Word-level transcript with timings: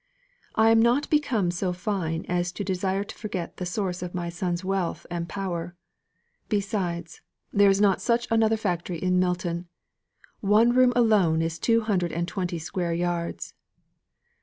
I 0.55 0.71
am 0.71 0.81
not 0.81 1.11
become 1.11 1.51
so 1.51 1.71
fine 1.73 2.25
as 2.27 2.51
to 2.53 2.63
desire 2.63 3.03
to 3.03 3.13
forget 3.15 3.57
the 3.57 3.67
source 3.67 4.01
of 4.01 4.15
my 4.15 4.29
son's 4.29 4.65
wealth 4.65 5.05
and 5.11 5.29
power. 5.29 5.75
Besides, 6.49 7.21
there 7.53 7.69
is 7.69 7.79
not 7.79 8.01
such 8.01 8.27
another 8.31 8.57
factory 8.57 8.97
in 8.97 9.19
Milton. 9.19 9.67
One 10.39 10.73
room 10.73 10.91
alone 10.95 11.43
is 11.43 11.59
two 11.59 11.81
hundred 11.81 12.11
and 12.13 12.27
twenty 12.27 12.57
square 12.57 12.95
yards." 12.95 13.53